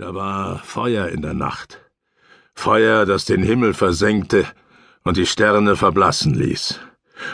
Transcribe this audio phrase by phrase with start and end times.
[0.00, 1.78] Da war Feuer in der Nacht.
[2.54, 4.46] Feuer, das den Himmel versenkte
[5.04, 6.80] und die Sterne verblassen ließ.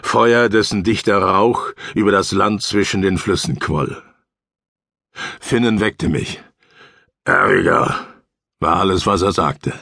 [0.03, 4.03] Feuer, dessen dichter Rauch über das Land zwischen den Flüssen quoll.
[5.39, 6.43] Finnen weckte mich.
[7.23, 8.05] Ärger,
[8.59, 9.73] war alles, was er sagte.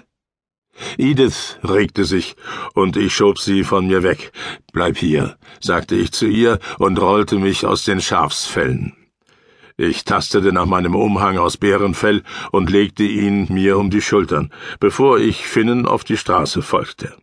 [0.98, 2.36] Edith regte sich,
[2.74, 4.30] und ich schob sie von mir weg.
[4.74, 9.03] Bleib hier, sagte ich zu ihr und rollte mich aus den Schafsfällen.
[9.76, 15.18] Ich tastete nach meinem Umhang aus Bärenfell und legte ihn mir um die Schultern, bevor
[15.18, 17.16] ich Finnen auf die Straße folgte.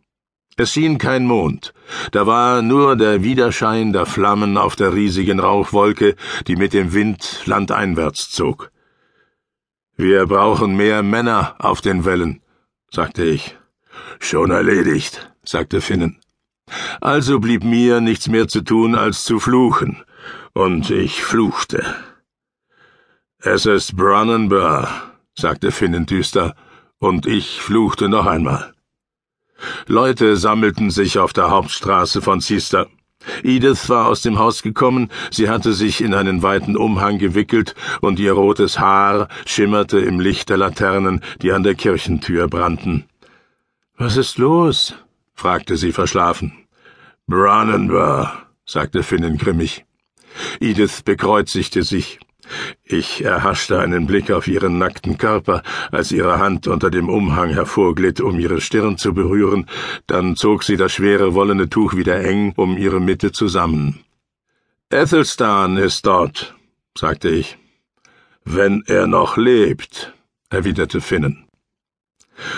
[0.58, 1.74] Es schien kein Mond,
[2.12, 7.44] da war nur der Widerschein der Flammen auf der riesigen Rauchwolke, die mit dem Wind
[7.46, 8.70] landeinwärts zog.
[9.96, 12.42] Wir brauchen mehr Männer auf den Wellen,
[12.90, 13.58] sagte ich.
[14.20, 16.20] Schon erledigt, sagte Finnen.
[17.00, 20.04] Also blieb mir nichts mehr zu tun, als zu fluchen,
[20.54, 21.96] und ich fluchte.
[23.44, 24.88] Es ist Brannenburr,
[25.34, 26.54] sagte Finnen düster,
[27.00, 28.72] und ich fluchte noch einmal.
[29.88, 32.86] Leute sammelten sich auf der Hauptstraße von Zister.
[33.42, 38.20] Edith war aus dem Haus gekommen, sie hatte sich in einen weiten Umhang gewickelt, und
[38.20, 43.06] ihr rotes Haar schimmerte im Licht der Laternen, die an der Kirchentür brannten.
[43.98, 44.94] Was ist los?
[45.34, 46.54] fragte sie verschlafen.
[47.26, 49.84] Brannenburr, sagte Finnen grimmig.
[50.60, 52.20] Edith bekreuzigte sich.
[52.84, 58.22] Ich erhaschte einen Blick auf ihren nackten Körper, als ihre Hand unter dem Umhang hervorglitt,
[58.22, 59.68] um ihre Stirn zu berühren,
[60.08, 64.00] dann zog sie das schwere wollene Tuch wieder eng um ihre Mitte zusammen.
[64.90, 66.56] Ethelstan ist dort,
[66.98, 67.58] sagte ich.
[68.44, 70.14] Wenn er noch lebt,
[70.50, 71.46] erwiderte Finnen.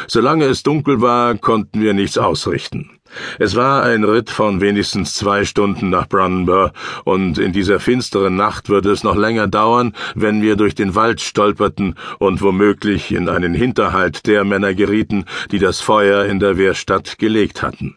[0.07, 2.99] Solange es dunkel war, konnten wir nichts ausrichten.
[3.39, 6.71] Es war ein Ritt von wenigstens zwei Stunden nach Brunanburh,
[7.03, 11.21] und in dieser finsteren Nacht würde es noch länger dauern, wenn wir durch den Wald
[11.21, 17.19] stolperten und womöglich in einen Hinterhalt der Männer gerieten, die das Feuer in der Wehrstadt
[17.19, 17.95] gelegt hatten.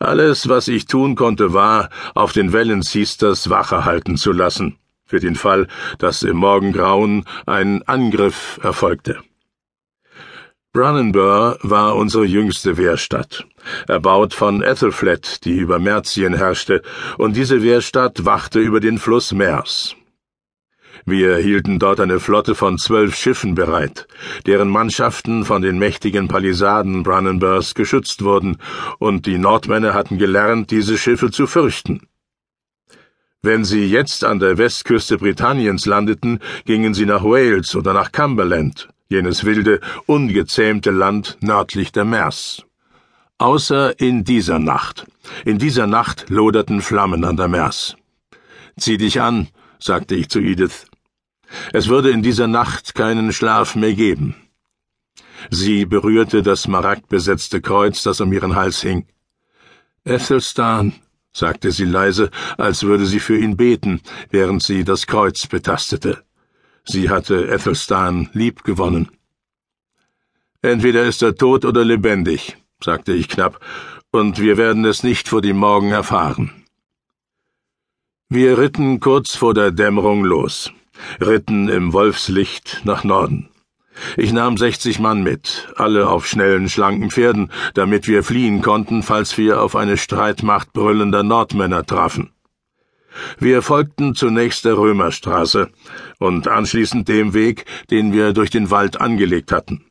[0.00, 5.20] Alles, was ich tun konnte, war, auf den Wellen Sisters Wache halten zu lassen, für
[5.20, 9.18] den Fall, dass im Morgengrauen ein Angriff erfolgte.
[10.72, 13.46] Brunanburh war unsere jüngste Wehrstadt,
[13.86, 16.82] erbaut von Ethelflaed, die über Merzien herrschte,
[17.16, 19.94] und diese Wehrstadt wachte über den Fluss Mers.
[21.04, 24.06] Wir hielten dort eine Flotte von zwölf Schiffen bereit,
[24.46, 28.58] deren Mannschaften von den mächtigen Palisaden Brunanburhs geschützt wurden,
[28.98, 32.08] und die Nordmänner hatten gelernt, diese Schiffe zu fürchten.
[33.40, 38.88] Wenn sie jetzt an der Westküste Britanniens landeten, gingen sie nach Wales oder nach Cumberland,
[39.08, 42.64] jenes wilde, ungezähmte Land nördlich der Mers.
[43.38, 45.06] Außer in dieser Nacht.
[45.44, 47.96] In dieser Nacht loderten Flammen an der Mers.
[48.76, 49.46] Zieh dich an,
[49.78, 50.86] sagte ich zu Edith.
[51.72, 54.34] Es würde in dieser Nacht keinen Schlaf mehr geben.
[55.50, 59.06] Sie berührte das smaragdbesetzte Kreuz, das um ihren Hals hing.
[60.04, 60.94] Ethelstan,
[61.32, 64.00] sagte sie leise, als würde sie für ihn beten,
[64.30, 66.24] während sie das Kreuz betastete.
[66.84, 69.10] Sie hatte Ethelstan lieb gewonnen.
[70.60, 73.60] Entweder ist er tot oder lebendig, sagte ich knapp,
[74.10, 76.64] und wir werden es nicht vor dem Morgen erfahren.
[78.28, 80.72] Wir ritten kurz vor der Dämmerung los,
[81.20, 83.48] ritten im Wolfslicht nach Norden.
[84.16, 89.36] Ich nahm sechzig Mann mit, alle auf schnellen, schlanken Pferden, damit wir fliehen konnten, falls
[89.38, 92.30] wir auf eine Streitmacht brüllender Nordmänner trafen.
[93.38, 95.70] Wir folgten zunächst der Römerstraße
[96.18, 99.87] und anschließend dem Weg, den wir durch den Wald angelegt hatten.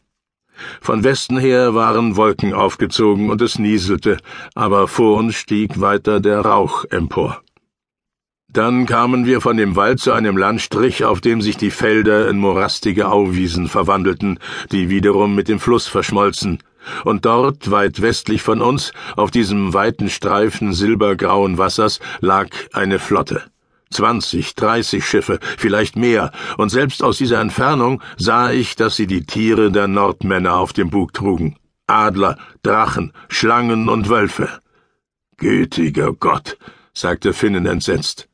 [0.81, 4.17] Von Westen her waren Wolken aufgezogen und es nieselte,
[4.55, 7.41] aber vor uns stieg weiter der Rauch empor.
[8.49, 12.39] Dann kamen wir von dem Wald zu einem Landstrich, auf dem sich die Felder in
[12.39, 14.39] morastige Auwiesen verwandelten,
[14.71, 16.59] die wiederum mit dem Fluss verschmolzen,
[17.03, 23.43] und dort, weit westlich von uns, auf diesem weiten Streifen silbergrauen Wassers, lag eine Flotte.
[23.89, 29.25] Zwanzig, dreißig Schiffe, vielleicht mehr, und selbst aus dieser Entfernung sah ich, dass sie die
[29.25, 31.57] Tiere der Nordmänner auf dem Bug trugen.
[31.87, 34.49] Adler, Drachen, Schlangen und Wölfe.
[35.37, 36.57] Gütiger Gott,
[36.93, 38.27] sagte Finnen entsetzt.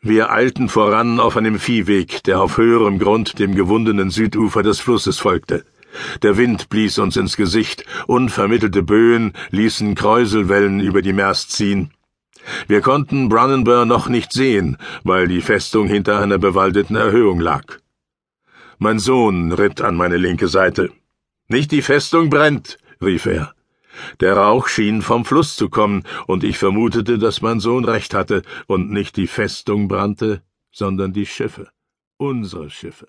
[0.00, 5.18] Wir eilten voran auf einem Viehweg, der auf höherem Grund dem gewundenen Südufer des Flusses
[5.18, 5.64] folgte.
[6.22, 11.92] Der Wind blies uns ins Gesicht, unvermittelte Böen ließen Kräuselwellen über die Mers ziehen.
[12.66, 17.78] Wir konnten Brunanburh noch nicht sehen, weil die Festung hinter einer bewaldeten Erhöhung lag.
[18.78, 20.90] Mein Sohn ritt an meine linke Seite.
[21.48, 23.54] Nicht die Festung brennt, rief er.
[24.20, 28.42] Der Rauch schien vom Fluss zu kommen, und ich vermutete, dass mein Sohn recht hatte
[28.66, 31.68] und nicht die Festung brannte, sondern die Schiffe,
[32.16, 33.08] unsere Schiffe.